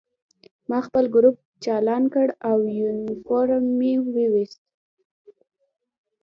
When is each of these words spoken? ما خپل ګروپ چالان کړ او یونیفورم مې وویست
ما 0.69 0.79
خپل 0.87 1.05
ګروپ 1.15 1.35
چالان 1.63 2.03
کړ 2.13 2.27
او 2.49 2.57
یونیفورم 2.79 3.63
مې 3.77 3.93
وویست 4.13 4.61